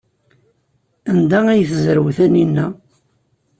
Anda 1.11 1.39
ay 1.49 1.61
tezrew 1.69 2.07
Taninna? 2.17 2.67